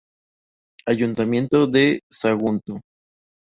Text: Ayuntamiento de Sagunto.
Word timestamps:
Ayuntamiento 0.89 1.67
de 1.67 1.99
Sagunto. 2.11 2.81